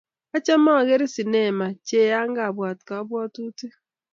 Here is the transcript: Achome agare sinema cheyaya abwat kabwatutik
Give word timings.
Achome 0.35 0.71
agare 0.81 1.05
sinema 1.13 1.65
cheyaya 1.87 2.41
abwat 2.47 2.79
kabwatutik 2.87 3.73